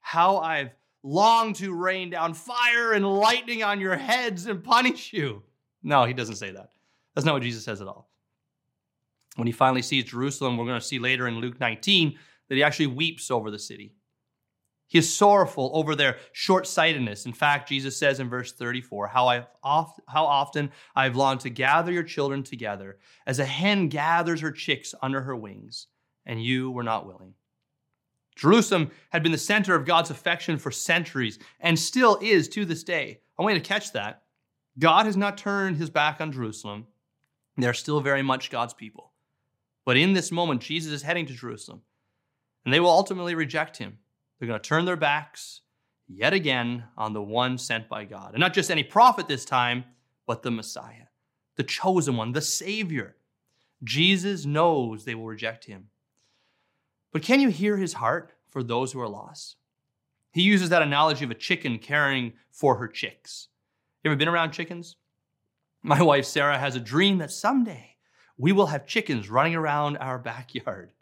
How 0.00 0.38
I've 0.38 0.74
longed 1.02 1.56
to 1.56 1.74
rain 1.74 2.10
down 2.10 2.34
fire 2.34 2.92
and 2.92 3.06
lightning 3.06 3.62
on 3.62 3.80
your 3.80 3.96
heads 3.96 4.46
and 4.46 4.64
punish 4.64 5.12
you. 5.12 5.42
No, 5.82 6.04
he 6.04 6.12
doesn't 6.12 6.36
say 6.36 6.50
that. 6.50 6.70
That's 7.14 7.24
not 7.24 7.34
what 7.34 7.42
Jesus 7.42 7.64
says 7.64 7.80
at 7.80 7.88
all. 7.88 8.10
When 9.36 9.46
he 9.46 9.52
finally 9.52 9.82
sees 9.82 10.04
Jerusalem, 10.04 10.56
we're 10.56 10.66
going 10.66 10.80
to 10.80 10.86
see 10.86 10.98
later 10.98 11.28
in 11.28 11.40
Luke 11.40 11.60
19, 11.60 12.18
that 12.48 12.54
he 12.54 12.62
actually 12.62 12.88
weeps 12.88 13.30
over 13.30 13.50
the 13.50 13.58
city. 13.58 13.94
He 14.90 14.98
is 14.98 15.14
sorrowful 15.14 15.70
over 15.72 15.94
their 15.94 16.16
short 16.32 16.66
sightedness. 16.66 17.24
In 17.24 17.32
fact, 17.32 17.68
Jesus 17.68 17.96
says 17.96 18.18
in 18.18 18.28
verse 18.28 18.50
34 18.50 19.06
how, 19.06 19.28
I've 19.28 19.46
oft, 19.62 20.00
how 20.08 20.24
often 20.24 20.72
I've 20.96 21.14
longed 21.14 21.42
to 21.42 21.48
gather 21.48 21.92
your 21.92 22.02
children 22.02 22.42
together 22.42 22.98
as 23.24 23.38
a 23.38 23.44
hen 23.44 23.86
gathers 23.86 24.40
her 24.40 24.50
chicks 24.50 24.92
under 25.00 25.20
her 25.20 25.36
wings, 25.36 25.86
and 26.26 26.42
you 26.42 26.72
were 26.72 26.82
not 26.82 27.06
willing. 27.06 27.34
Jerusalem 28.34 28.90
had 29.10 29.22
been 29.22 29.30
the 29.30 29.38
center 29.38 29.76
of 29.76 29.86
God's 29.86 30.10
affection 30.10 30.58
for 30.58 30.72
centuries 30.72 31.38
and 31.60 31.78
still 31.78 32.18
is 32.20 32.48
to 32.48 32.64
this 32.64 32.82
day. 32.82 33.20
I 33.38 33.42
want 33.42 33.54
you 33.54 33.60
to 33.60 33.68
catch 33.68 33.92
that. 33.92 34.22
God 34.76 35.06
has 35.06 35.16
not 35.16 35.38
turned 35.38 35.76
his 35.76 35.88
back 35.88 36.20
on 36.20 36.32
Jerusalem. 36.32 36.88
They're 37.56 37.74
still 37.74 38.00
very 38.00 38.22
much 38.22 38.50
God's 38.50 38.74
people. 38.74 39.12
But 39.84 39.96
in 39.96 40.14
this 40.14 40.32
moment, 40.32 40.62
Jesus 40.62 40.92
is 40.92 41.02
heading 41.02 41.26
to 41.26 41.32
Jerusalem, 41.32 41.82
and 42.64 42.74
they 42.74 42.80
will 42.80 42.90
ultimately 42.90 43.36
reject 43.36 43.76
him. 43.76 43.98
They're 44.40 44.48
going 44.48 44.60
to 44.60 44.68
turn 44.68 44.86
their 44.86 44.96
backs 44.96 45.60
yet 46.08 46.32
again 46.32 46.84
on 46.96 47.12
the 47.12 47.22
one 47.22 47.58
sent 47.58 47.88
by 47.88 48.04
God. 48.04 48.32
And 48.32 48.40
not 48.40 48.54
just 48.54 48.70
any 48.70 48.82
prophet 48.82 49.28
this 49.28 49.44
time, 49.44 49.84
but 50.26 50.42
the 50.42 50.50
Messiah, 50.50 51.08
the 51.56 51.62
chosen 51.62 52.16
one, 52.16 52.32
the 52.32 52.40
Savior. 52.40 53.16
Jesus 53.84 54.46
knows 54.46 55.04
they 55.04 55.14
will 55.14 55.26
reject 55.26 55.66
him. 55.66 55.88
But 57.12 57.22
can 57.22 57.40
you 57.40 57.48
hear 57.48 57.76
his 57.76 57.94
heart 57.94 58.32
for 58.48 58.62
those 58.62 58.92
who 58.92 59.00
are 59.00 59.08
lost? 59.08 59.56
He 60.32 60.42
uses 60.42 60.70
that 60.70 60.82
analogy 60.82 61.24
of 61.24 61.30
a 61.30 61.34
chicken 61.34 61.78
caring 61.78 62.32
for 62.50 62.76
her 62.76 62.88
chicks. 62.88 63.48
You 64.02 64.10
ever 64.10 64.16
been 64.16 64.28
around 64.28 64.52
chickens? 64.52 64.96
My 65.82 66.02
wife 66.10 66.24
Sarah 66.24 66.58
has 66.58 66.76
a 66.76 66.80
dream 66.80 67.18
that 67.18 67.30
someday 67.30 67.96
we 68.38 68.52
will 68.52 68.66
have 68.66 68.86
chickens 68.86 69.28
running 69.28 69.54
around 69.54 69.98
our 69.98 70.18
backyard. 70.18 70.92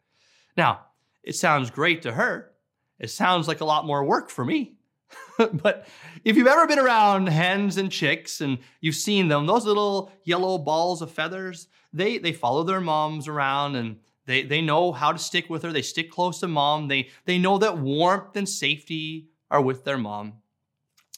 Now, 0.57 0.87
it 1.23 1.37
sounds 1.37 1.71
great 1.71 2.03
to 2.03 2.13
her. 2.13 2.53
It 2.99 3.11
sounds 3.11 3.49
like 3.49 3.61
a 3.61 3.65
lot 3.65 3.87
more 3.87 4.05
work 4.05 4.31
for 4.31 4.45
me. 4.45 4.79
but 5.53 5.87
if 6.25 6.37
you've 6.37 6.47
ever 6.47 6.67
been 6.67 6.79
around 6.79 7.29
hens 7.29 7.77
and 7.77 7.91
chicks 7.91 8.41
and 8.41 8.59
you've 8.81 8.95
seen 8.95 9.29
them, 9.29 9.47
those 9.47 9.65
little 9.65 10.13
yellow 10.25 10.59
balls 10.59 11.01
of 11.01 11.11
feathers, 11.11 11.69
they, 11.93 12.19
they 12.19 12.33
follow 12.33 12.63
their 12.65 12.81
moms 12.81 13.29
around 13.29 13.77
and 13.77 13.99
they, 14.27 14.43
they 14.43 14.61
know 14.61 14.93
how 14.93 15.13
to 15.13 15.19
stick 15.19 15.49
with 15.49 15.63
her. 15.63 15.73
They 15.73 15.83
stick 15.83 16.11
close 16.11 16.41
to 16.41 16.49
mom. 16.49 16.89
They, 16.89 17.09
they 17.25 17.39
know 17.39 17.59
that 17.59 17.79
warmth 17.79 18.37
and 18.37 18.49
safety 18.49 19.29
are 19.51 19.63
with 19.63 19.85
their 19.85 19.97
mom. 19.97 20.35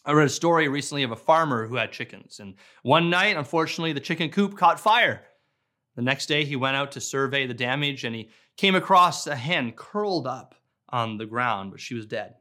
I 0.05 0.13
read 0.13 0.27
a 0.27 0.31
story 0.31 0.69
recently 0.69 1.03
of 1.03 1.11
a 1.11 1.17
farmer 1.17 1.67
who 1.67 1.77
had 1.77 1.93
chickens. 1.93 2.41
And 2.41 2.55
one 2.83 3.11
night, 3.11 3.37
unfortunately, 3.37 3.93
the 3.93 4.01
chicken 4.01 4.31
coop 4.31 4.57
caught 4.57 4.81
fire. 4.81 5.23
The 5.97 6.03
next 6.03 6.27
day, 6.27 6.45
he 6.45 6.57
went 6.57 6.77
out 6.77 6.93
to 6.93 7.01
survey 7.01 7.47
the 7.47 7.55
damage 7.55 8.05
and 8.05 8.15
he 8.15 8.31
came 8.57 8.75
across 8.75 9.27
a 9.27 9.37
hen 9.37 9.73
curled 9.73 10.27
up 10.27 10.55
on 10.92 11.18
the 11.18 11.26
ground, 11.26 11.70
but 11.70 11.80
she 11.80 11.94
was 11.94 12.06
dead. 12.06 12.35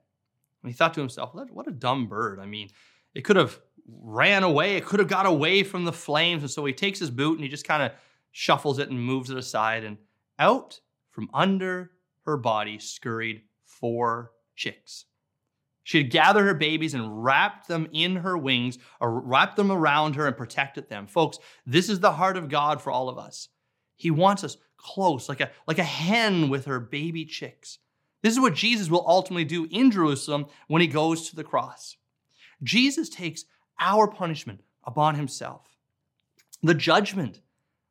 And 0.61 0.71
he 0.71 0.75
thought 0.75 0.93
to 0.95 0.99
himself, 0.99 1.33
what 1.33 1.67
a 1.67 1.71
dumb 1.71 2.07
bird. 2.07 2.39
I 2.39 2.45
mean, 2.45 2.69
it 3.13 3.21
could 3.21 3.37
have 3.37 3.59
ran 3.87 4.43
away, 4.43 4.75
it 4.75 4.85
could 4.85 4.99
have 4.99 5.07
got 5.07 5.25
away 5.25 5.63
from 5.63 5.85
the 5.85 5.93
flames. 5.93 6.43
And 6.43 6.51
so 6.51 6.65
he 6.65 6.73
takes 6.73 6.99
his 6.99 7.09
boot 7.09 7.35
and 7.35 7.43
he 7.43 7.49
just 7.49 7.67
kind 7.67 7.83
of 7.83 7.91
shuffles 8.31 8.79
it 8.79 8.89
and 8.89 9.01
moves 9.01 9.29
it 9.29 9.37
aside. 9.37 9.83
And 9.83 9.97
out 10.37 10.79
from 11.09 11.29
under 11.33 11.91
her 12.25 12.37
body 12.37 12.77
scurried 12.77 13.41
four 13.65 14.31
chicks. 14.55 15.05
She 15.83 15.97
had 15.97 16.11
gathered 16.11 16.43
her 16.43 16.53
babies 16.53 16.93
and 16.93 17.23
wrapped 17.23 17.67
them 17.67 17.87
in 17.91 18.17
her 18.17 18.37
wings, 18.37 18.77
or 19.01 19.21
wrapped 19.21 19.55
them 19.55 19.71
around 19.71 20.15
her 20.15 20.27
and 20.27 20.37
protected 20.37 20.87
them. 20.87 21.07
Folks, 21.07 21.39
this 21.65 21.89
is 21.89 21.99
the 21.99 22.11
heart 22.11 22.37
of 22.37 22.47
God 22.47 22.79
for 22.79 22.91
all 22.91 23.09
of 23.09 23.17
us. 23.17 23.49
He 23.95 24.11
wants 24.11 24.43
us 24.43 24.57
close, 24.77 25.27
like 25.27 25.41
a, 25.41 25.49
like 25.65 25.79
a 25.79 25.83
hen 25.83 26.49
with 26.49 26.65
her 26.65 26.79
baby 26.79 27.25
chicks. 27.25 27.79
This 28.21 28.33
is 28.33 28.39
what 28.39 28.53
Jesus 28.53 28.89
will 28.89 29.05
ultimately 29.07 29.45
do 29.45 29.67
in 29.71 29.91
Jerusalem 29.91 30.47
when 30.67 30.81
he 30.81 30.88
goes 30.88 31.29
to 31.29 31.35
the 31.35 31.43
cross. 31.43 31.97
Jesus 32.61 33.09
takes 33.09 33.45
our 33.79 34.07
punishment 34.07 34.61
upon 34.83 35.15
himself. 35.15 35.77
The 36.61 36.73
judgment 36.73 37.41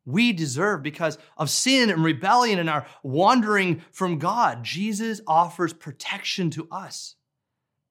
we 0.08 0.32
deserve 0.32 0.82
because 0.82 1.18
of 1.36 1.50
sin 1.50 1.90
and 1.90 2.02
rebellion 2.02 2.58
and 2.58 2.70
our 2.70 2.86
wandering 3.02 3.82
from 3.92 4.18
God. 4.18 4.64
Jesus 4.64 5.20
offers 5.26 5.74
protection 5.74 6.48
to 6.50 6.66
us. 6.70 7.16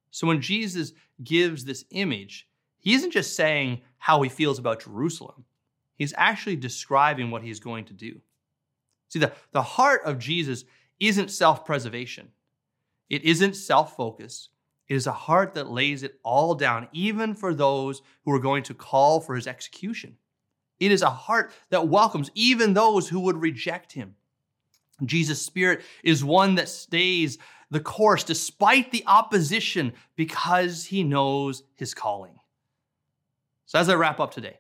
So 0.10 0.26
when 0.26 0.42
Jesus 0.42 0.94
gives 1.24 1.64
this 1.64 1.86
image, 1.92 2.48
he 2.80 2.96
isn't 2.96 3.12
just 3.12 3.36
saying 3.36 3.82
how 4.00 4.24
he 4.24 4.30
feels 4.30 4.58
about 4.58 4.82
Jerusalem, 4.82 5.46
he's 5.96 6.14
actually 6.18 6.56
describing 6.56 7.30
what 7.30 7.44
he's 7.44 7.60
going 7.60 7.86
to 7.86 7.94
do. 7.94 8.20
See, 9.10 9.20
the, 9.20 9.32
the 9.52 9.62
heart 9.62 10.02
of 10.04 10.18
Jesus 10.18 10.66
isn't 11.00 11.32
self 11.32 11.66
preservation, 11.66 12.30
it 13.10 13.24
isn't 13.24 13.56
self 13.56 13.96
focused. 13.96 14.50
It 14.88 14.96
is 14.96 15.06
a 15.06 15.12
heart 15.12 15.54
that 15.56 15.70
lays 15.70 16.04
it 16.04 16.18
all 16.24 16.56
down, 16.56 16.88
even 16.94 17.34
for 17.34 17.54
those 17.54 18.02
who 18.24 18.32
are 18.32 18.40
going 18.40 18.64
to 18.64 18.74
call 18.74 19.20
for 19.20 19.36
his 19.36 19.46
execution. 19.46 20.16
It 20.80 20.94
is 20.94 21.02
a 21.02 21.10
heart 21.10 21.52
that 21.72 21.90
welcomes 21.90 22.32
even 22.36 22.74
those 22.74 23.10
who 23.10 23.20
would 23.22 23.42
reject 23.42 23.92
him. 23.92 24.16
Jesus' 25.04 25.42
spirit 25.42 25.82
is 26.04 26.24
one 26.24 26.56
that 26.56 26.70
stays 26.70 27.38
the 27.70 27.80
course 27.80 28.24
despite 28.24 28.92
the 28.92 29.04
opposition 29.08 29.94
because 30.16 30.86
he 30.86 31.04
knows 31.04 31.64
his 31.76 31.94
calling. 31.94 32.40
So, 33.66 33.80
as 33.80 33.90
I 33.90 33.96
wrap 33.96 34.20
up 34.20 34.34
today, 34.34 34.60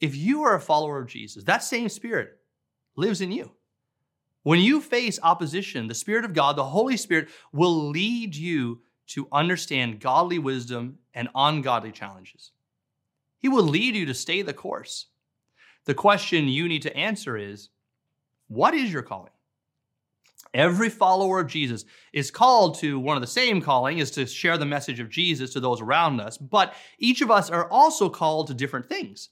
if 0.00 0.14
you 0.14 0.42
are 0.42 0.54
a 0.54 0.60
follower 0.60 1.00
of 1.00 1.08
Jesus, 1.08 1.44
that 1.44 1.64
same 1.64 1.88
spirit 1.88 2.38
lives 2.96 3.20
in 3.20 3.32
you. 3.32 3.50
When 4.46 4.60
you 4.60 4.80
face 4.80 5.18
opposition, 5.24 5.88
the 5.88 5.94
Spirit 5.96 6.24
of 6.24 6.32
God, 6.32 6.54
the 6.54 6.62
Holy 6.62 6.96
Spirit, 6.96 7.30
will 7.52 7.88
lead 7.88 8.36
you 8.36 8.80
to 9.08 9.26
understand 9.32 9.98
godly 9.98 10.38
wisdom 10.38 10.98
and 11.14 11.28
ungodly 11.34 11.90
challenges. 11.90 12.52
He 13.40 13.48
will 13.48 13.64
lead 13.64 13.96
you 13.96 14.06
to 14.06 14.14
stay 14.14 14.42
the 14.42 14.52
course. 14.52 15.06
The 15.86 15.94
question 15.94 16.46
you 16.46 16.68
need 16.68 16.82
to 16.82 16.96
answer 16.96 17.36
is 17.36 17.70
what 18.46 18.72
is 18.72 18.92
your 18.92 19.02
calling? 19.02 19.32
Every 20.54 20.90
follower 20.90 21.40
of 21.40 21.48
Jesus 21.48 21.84
is 22.12 22.30
called 22.30 22.78
to 22.78 23.00
one 23.00 23.16
of 23.16 23.22
the 23.22 23.26
same 23.26 23.60
calling 23.60 23.98
is 23.98 24.12
to 24.12 24.26
share 24.26 24.58
the 24.58 24.64
message 24.64 25.00
of 25.00 25.10
Jesus 25.10 25.54
to 25.54 25.60
those 25.60 25.80
around 25.80 26.20
us, 26.20 26.38
but 26.38 26.72
each 27.00 27.20
of 27.20 27.32
us 27.32 27.50
are 27.50 27.68
also 27.68 28.08
called 28.08 28.46
to 28.46 28.54
different 28.54 28.88
things. 28.88 29.30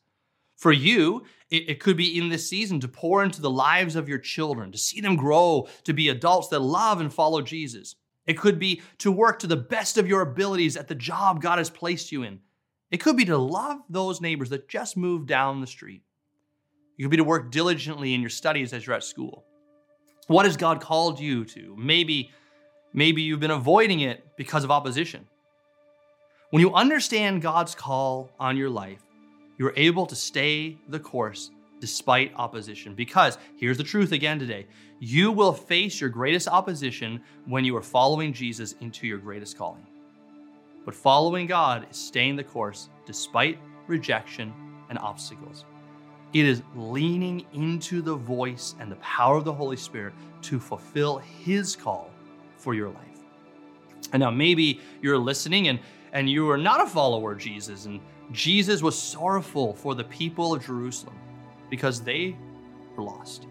For 0.56 0.72
you, 0.72 1.24
it, 1.50 1.68
it, 1.68 1.80
could 1.80 1.96
be 1.96 2.18
in 2.18 2.28
this 2.28 2.48
season 2.48 2.80
to 2.80 2.88
pour 2.88 3.22
into 3.22 3.42
the 3.42 3.50
lives 3.50 3.96
of 3.96 4.08
your 4.08 4.18
children, 4.18 4.72
to 4.72 4.78
see 4.78 5.00
them 5.00 5.16
grow 5.16 5.68
to 5.84 5.92
be 5.92 6.08
adults 6.08 6.48
that 6.48 6.60
love 6.60 7.00
and 7.00 7.12
follow 7.12 7.42
Jesus. 7.42 7.96
It 8.26 8.38
could 8.38 8.58
be 8.58 8.80
to 8.98 9.12
work 9.12 9.40
to 9.40 9.46
the 9.46 9.56
best 9.56 9.98
of 9.98 10.08
your 10.08 10.22
abilities 10.22 10.76
at 10.76 10.88
the 10.88 10.94
job 10.94 11.42
God 11.42 11.58
has 11.58 11.70
placed 11.70 12.12
you 12.12 12.22
in. 12.22 12.40
It 12.90 12.98
could 12.98 13.16
be 13.16 13.24
to 13.26 13.36
love 13.36 13.80
those 13.88 14.20
neighbors 14.20 14.50
that 14.50 14.68
just 14.68 14.96
moved 14.96 15.26
down 15.26 15.60
the 15.60 15.66
street. 15.66 16.02
It 16.96 17.02
could 17.02 17.10
be 17.10 17.16
to 17.16 17.24
work 17.24 17.50
diligently 17.50 18.14
in 18.14 18.20
your 18.20 18.30
studies 18.30 18.72
as 18.72 18.86
you're 18.86 18.96
at 18.96 19.04
school. 19.04 19.44
What 20.28 20.46
has 20.46 20.56
God 20.56 20.80
called 20.80 21.20
you 21.20 21.44
to? 21.46 21.74
Maybe, 21.76 22.30
maybe 22.92 23.22
you've 23.22 23.40
been 23.40 23.50
avoiding 23.50 24.00
it 24.00 24.24
because 24.36 24.64
of 24.64 24.70
opposition. 24.70 25.26
When 26.50 26.60
you 26.60 26.72
understand 26.72 27.42
God's 27.42 27.74
call 27.74 28.30
on 28.38 28.56
your 28.56 28.70
life, 28.70 29.02
you're 29.58 29.74
able 29.76 30.06
to 30.06 30.16
stay 30.16 30.78
the 30.88 30.98
course 30.98 31.50
despite 31.80 32.32
opposition. 32.36 32.94
Because 32.94 33.38
here's 33.56 33.76
the 33.76 33.84
truth 33.84 34.12
again 34.12 34.38
today 34.38 34.66
you 35.00 35.32
will 35.32 35.52
face 35.52 36.00
your 36.00 36.10
greatest 36.10 36.48
opposition 36.48 37.20
when 37.46 37.64
you 37.64 37.76
are 37.76 37.82
following 37.82 38.32
Jesus 38.32 38.74
into 38.80 39.06
your 39.06 39.18
greatest 39.18 39.58
calling. 39.58 39.86
But 40.84 40.94
following 40.94 41.46
God 41.46 41.86
is 41.90 41.96
staying 41.96 42.36
the 42.36 42.44
course 42.44 42.88
despite 43.06 43.58
rejection 43.86 44.52
and 44.88 44.98
obstacles. 44.98 45.64
It 46.32 46.46
is 46.46 46.62
leaning 46.74 47.46
into 47.52 48.02
the 48.02 48.14
voice 48.16 48.74
and 48.80 48.90
the 48.90 48.96
power 48.96 49.36
of 49.36 49.44
the 49.44 49.52
Holy 49.52 49.76
Spirit 49.76 50.14
to 50.42 50.58
fulfill 50.58 51.18
His 51.18 51.76
call 51.76 52.10
for 52.56 52.74
your 52.74 52.88
life. 52.88 53.20
And 54.12 54.20
now, 54.20 54.30
maybe 54.30 54.80
you're 55.00 55.18
listening 55.18 55.68
and, 55.68 55.78
and 56.12 56.28
you 56.28 56.50
are 56.50 56.58
not 56.58 56.80
a 56.80 56.86
follower 56.86 57.32
of 57.32 57.38
Jesus, 57.38 57.86
and 57.86 58.00
Jesus 58.32 58.82
was 58.82 58.98
sorrowful 58.98 59.74
for 59.74 59.94
the 59.94 60.04
people 60.04 60.54
of 60.54 60.64
Jerusalem 60.64 61.18
because 61.70 62.00
they 62.00 62.36
were 62.96 63.04
lost. 63.04 63.46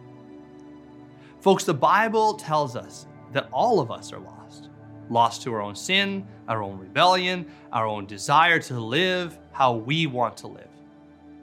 Folks, 1.41 1.63
the 1.63 1.73
Bible 1.73 2.35
tells 2.35 2.75
us 2.75 3.07
that 3.31 3.49
all 3.51 3.79
of 3.79 3.91
us 3.91 4.13
are 4.13 4.19
lost 4.19 4.69
lost 5.09 5.41
to 5.43 5.53
our 5.53 5.61
own 5.61 5.75
sin, 5.75 6.25
our 6.47 6.63
own 6.63 6.77
rebellion, 6.79 7.45
our 7.71 7.85
own 7.85 8.05
desire 8.05 8.59
to 8.59 8.79
live 8.79 9.37
how 9.51 9.73
we 9.73 10.07
want 10.07 10.35
to 10.37 10.47
live. 10.47 10.67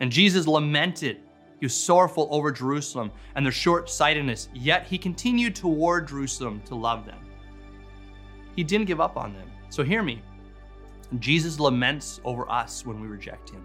And 0.00 0.10
Jesus 0.10 0.46
lamented 0.46 1.20
he 1.60 1.66
was 1.66 1.75
sorrowful 1.75 2.26
over 2.30 2.50
Jerusalem 2.50 3.12
and 3.34 3.44
their 3.44 3.52
short 3.52 3.90
sightedness, 3.90 4.49
yet 4.54 4.87
he 4.87 4.96
continued 4.96 5.54
toward 5.54 6.08
Jerusalem 6.08 6.62
to 6.64 6.75
love 6.75 7.04
them. 7.04 7.18
He 8.56 8.64
didn't 8.64 8.87
give 8.87 9.00
up 9.00 9.18
on 9.18 9.34
them. 9.34 9.46
So 9.68 9.84
hear 9.84 10.02
me. 10.02 10.22
Jesus 11.18 11.58
laments 11.58 12.20
over 12.24 12.50
us 12.50 12.86
when 12.86 13.00
we 13.00 13.08
reject 13.08 13.50
him. 13.50 13.64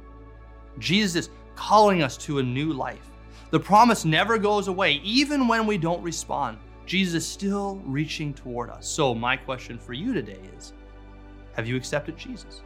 Jesus 0.80 1.28
is 1.28 1.30
calling 1.56 2.02
us 2.02 2.18
to 2.18 2.40
a 2.40 2.44
new 2.44 2.74
life. 2.74 3.12
The 3.52 3.60
promise 3.60 4.04
never 4.04 4.38
goes 4.38 4.68
away, 4.68 4.94
even 5.04 5.48
when 5.48 5.68
we 5.68 5.78
don't 5.78 6.02
respond. 6.02 6.58
Jesus 6.86 7.24
is 7.24 7.30
still 7.30 7.82
reaching 7.86 8.34
toward 8.34 8.70
us. 8.70 8.88
So, 8.88 9.14
my 9.14 9.38
question 9.38 9.78
for 9.78 9.94
you 9.94 10.14
today 10.14 10.40
is 10.58 10.74
Have 11.54 11.68
you 11.68 11.76
accepted 11.76 12.18
Jesus? 12.18 12.62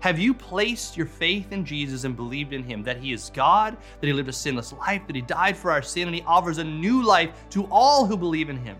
Have 0.00 0.18
you 0.18 0.32
placed 0.32 0.96
your 0.96 1.06
faith 1.06 1.52
in 1.52 1.62
Jesus 1.62 2.04
and 2.04 2.16
believed 2.16 2.54
in 2.54 2.62
him 2.62 2.82
that 2.84 2.96
he 2.96 3.12
is 3.12 3.30
God, 3.34 3.76
that 4.00 4.06
he 4.06 4.14
lived 4.14 4.30
a 4.30 4.32
sinless 4.32 4.72
life, 4.72 5.02
that 5.06 5.14
he 5.14 5.20
died 5.20 5.56
for 5.56 5.70
our 5.70 5.82
sin, 5.82 6.08
and 6.08 6.14
he 6.14 6.22
offers 6.22 6.56
a 6.56 6.64
new 6.64 7.02
life 7.02 7.30
to 7.50 7.66
all 7.66 8.06
who 8.06 8.16
believe 8.16 8.48
in 8.48 8.56
him? 8.56 8.78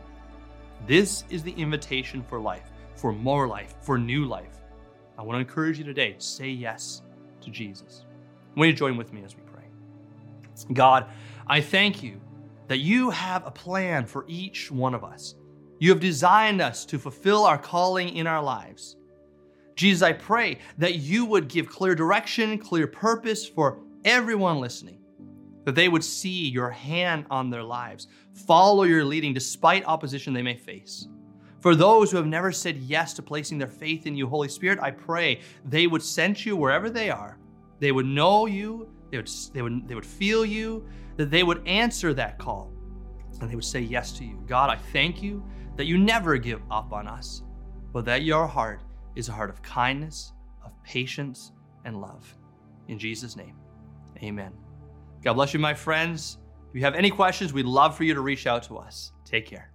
This 0.87 1.25
is 1.29 1.43
the 1.43 1.53
invitation 1.53 2.23
for 2.23 2.41
life, 2.41 2.71
for 2.97 3.13
more 3.13 3.47
life, 3.47 3.75
for 3.83 3.99
new 3.99 4.25
life. 4.25 4.60
I 5.21 5.23
want 5.23 5.37
to 5.37 5.41
encourage 5.41 5.77
you 5.77 5.85
today 5.85 6.15
to 6.15 6.21
say 6.21 6.49
yes 6.49 7.03
to 7.43 7.51
Jesus. 7.51 8.07
Will 8.57 8.65
you 8.65 8.73
join 8.73 8.97
with 8.97 9.13
me 9.13 9.23
as 9.23 9.37
we 9.37 9.43
pray? 9.43 9.65
God, 10.73 11.11
I 11.47 11.61
thank 11.61 12.03
you 12.03 12.19
that 12.69 12.79
you 12.79 13.11
have 13.11 13.47
a 13.47 13.51
plan 13.51 14.07
for 14.07 14.25
each 14.29 14.71
one 14.71 14.95
of 14.95 15.05
us. 15.05 15.35
You 15.79 15.91
have 15.91 16.01
designed 16.01 16.63
us 16.63 16.87
to 16.87 16.99
fulfill 16.99 17.45
our 17.45 17.59
calling 17.59 18.17
in 18.17 18.27
our 18.27 18.43
lives. 18.43 18.97
Jesus, 19.77 20.01
I 20.01 20.15
pray 20.15 20.57
that 20.79 20.95
you 20.95 21.27
would 21.27 21.49
give 21.49 21.69
clear 21.69 21.95
direction, 21.95 22.57
clear 22.57 22.87
purpose 22.87 23.47
for 23.47 23.79
everyone 24.07 24.59
listening, 24.59 25.03
that 25.67 25.75
they 25.75 25.91
would 25.91 26.03
see 26.03 26.49
your 26.49 26.71
hand 26.71 27.27
on 27.31 27.51
their 27.51 27.63
lives, 27.63 28.09
follow 28.47 28.85
your 28.85 29.05
leading 29.05 29.35
despite 29.35 29.85
opposition 29.85 30.33
they 30.33 30.41
may 30.41 30.57
face. 30.57 31.09
For 31.61 31.75
those 31.77 32.11
who 32.11 32.17
have 32.17 32.27
never 32.27 32.53
said 32.53 32.79
yes 32.79 33.13
to 33.15 33.23
placing 33.23 33.59
their 33.59 33.69
faith 33.69 34.07
in 34.07 34.17
you, 34.17 34.27
Holy 34.27 34.49
Spirit, 34.49 34.79
I 34.81 34.91
pray 34.91 35.41
they 35.65 35.87
would 35.87 36.03
sense 36.03 36.47
you 36.47 36.57
wherever 36.57 36.89
they 36.89 37.11
are. 37.11 37.39
They 37.81 37.93
would 37.93 38.07
know 38.07 38.47
you, 38.47 38.89
they 39.11 39.19
would, 39.19 39.31
they 39.53 39.63
would, 39.63 39.89
they 39.89 39.95
would 39.95 40.07
feel 40.07 40.45
you, 40.45 40.87
that 41.17 41.31
they 41.31 41.43
would 41.43 41.67
answer 41.67 42.15
that 42.15 42.39
call, 42.39 42.73
and 43.41 43.51
they 43.51 43.55
would 43.55 43.65
say 43.65 43.81
yes 43.81 44.13
to 44.13 44.25
you. 44.25 44.43
God, 44.47 44.71
I 44.71 44.77
thank 44.77 45.23
you 45.23 45.45
that 45.77 45.85
you 45.85 45.99
never 45.99 46.39
give 46.39 46.63
up 46.71 46.93
on 46.93 47.07
us, 47.07 47.43
but 47.93 48.05
that 48.07 48.23
your 48.23 48.47
heart 48.47 48.83
is 49.15 49.29
a 49.29 49.33
heart 49.33 49.51
of 49.51 49.61
kindness, 49.63 50.33
of 50.65 50.73
patience, 50.83 51.53
and 51.85 52.01
love. 52.01 52.35
In 52.89 52.99
Jesus' 52.99 53.37
name, 53.37 53.57
amen. 54.23 54.53
God 55.23 55.35
bless 55.35 55.53
you, 55.53 55.61
my 55.61 55.75
friends. 55.75 56.39
If 56.71 56.77
you 56.77 56.83
have 56.83 56.95
any 56.95 57.11
questions, 57.11 57.53
we'd 57.53 57.67
love 57.67 57.97
for 57.97 58.05
you 58.05 58.15
to 58.15 58.21
reach 58.21 58.47
out 58.47 58.63
to 58.65 58.79
us. 58.79 59.13
Take 59.25 59.47
care. 59.47 59.73